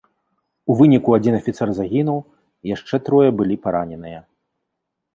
У 0.73 0.77
выніку 0.79 1.09
адзін 1.17 1.33
афіцэр 1.41 1.75
загінуў, 1.81 2.19
яшчэ 2.75 2.95
трое 3.11 3.29
былі 3.41 3.55
параненыя. 3.67 4.19